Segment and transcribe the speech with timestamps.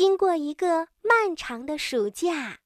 [0.00, 2.56] 经过一个漫长的暑假。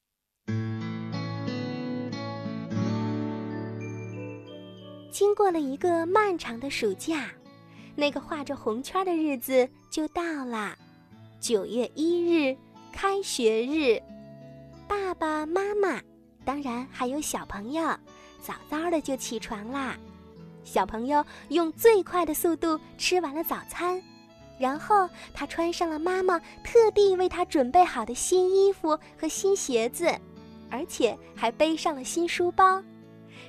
[5.10, 7.28] 经过了一个漫长的暑假，
[7.97, 10.79] 那个画着红圈的日子就到了。
[11.41, 12.57] 九月一日，
[12.93, 14.01] 开学日，
[14.87, 16.01] 爸爸妈妈，
[16.45, 17.82] 当然还有小朋友，
[18.41, 19.98] 早早的就起床啦。
[20.62, 24.01] 小朋友用最快的速度吃完了早餐，
[24.59, 30.12] 然后他穿上了妈妈特地为他准备好的新衣服和新鞋子，
[30.70, 32.82] 而且还背上了新书包。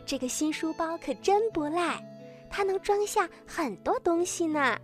[0.06, 2.04] 这个新书包可真不赖，
[2.50, 4.78] 它能装下很多东西呢。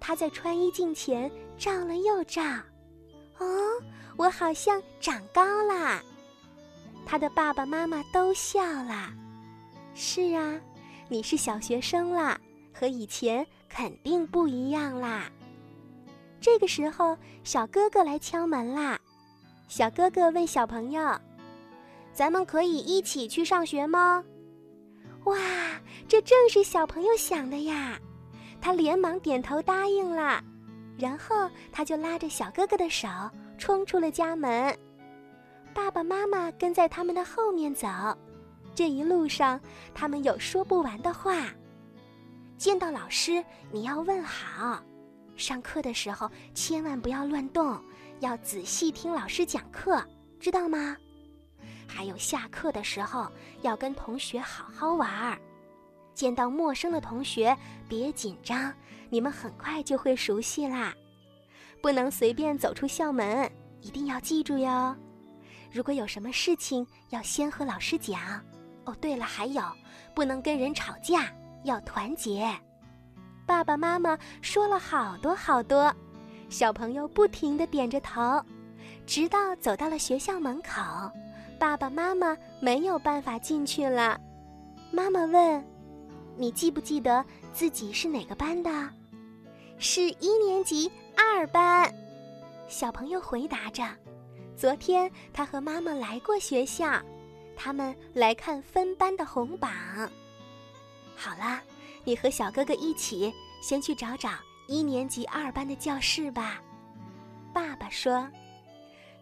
[0.00, 2.42] 他在穿衣镜前照了又照，
[3.38, 3.46] 哦，
[4.16, 6.02] 我好像长高啦。
[7.06, 9.10] 他的爸爸妈妈都笑了。
[9.94, 10.60] 是啊，
[11.08, 12.38] 你是小学生啦，
[12.72, 15.28] 和以前肯定不一样啦。
[16.40, 18.96] 这个时候，小哥哥来敲门啦。
[19.66, 21.02] 小哥哥问小朋友。
[22.12, 24.22] 咱们可以一起去上学吗？
[25.24, 25.36] 哇，
[26.06, 27.98] 这正是小朋友想的呀！
[28.60, 30.40] 他连忙点头答应了，
[30.96, 33.08] 然后他就拉着小哥哥的手
[33.58, 34.72] 冲出了家门。
[35.74, 37.88] 爸爸妈妈跟在他们的后面走，
[38.72, 39.60] 这一路上
[39.92, 41.48] 他们有说不完的话。
[42.56, 44.82] 见到老师你要问好，
[45.36, 47.82] 上课的时候千万不要乱动，
[48.20, 50.02] 要仔细听老师讲课，
[50.38, 50.96] 知道吗？
[51.86, 53.30] 还有下课的时候
[53.62, 55.38] 要跟同学好好玩儿，
[56.14, 57.56] 见到陌生的同学
[57.88, 58.72] 别紧张，
[59.10, 60.94] 你们很快就会熟悉啦。
[61.82, 64.96] 不能随便走出校门，一定要记住哟。
[65.70, 68.42] 如果有什么事情要先和老师讲。
[68.86, 69.62] 哦，对了，还有
[70.14, 71.32] 不能跟人吵架，
[71.64, 72.48] 要团结。
[73.44, 75.92] 爸爸妈妈说了好多好多，
[76.48, 78.42] 小朋友不停地点着头，
[79.06, 80.80] 直到走到了学校门口。
[81.58, 84.20] 爸爸妈妈没有办法进去了。
[84.90, 85.64] 妈妈问
[86.36, 88.70] ：“你记不记得自己是哪个班的
[89.78, 91.92] ？”“是一年级二班。”
[92.68, 93.84] 小朋友回答着。
[94.56, 97.00] 昨天他和妈妈来过学校，
[97.56, 99.70] 他们来看分班的红榜。
[101.16, 101.60] 好了，
[102.04, 103.32] 你和小哥哥一起
[103.62, 104.30] 先去找找
[104.68, 106.62] 一年级二班的教室吧。
[107.52, 108.28] 爸爸说。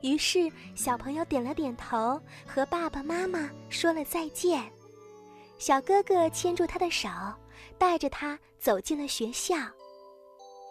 [0.00, 4.60] 于是，小朋友点了点头，和爸爸妈妈说了再见。
[5.58, 7.08] 小哥哥牵住他的手，
[7.78, 9.54] 带着他走进了学校。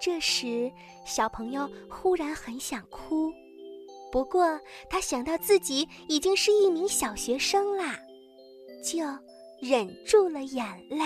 [0.02, 0.70] 这时，
[1.06, 3.32] 小朋友忽然很想哭，
[4.12, 4.60] 不过
[4.90, 7.98] 他想到自己已经是一名小学生啦，
[8.84, 9.00] 就
[9.62, 10.98] 忍住了眼泪。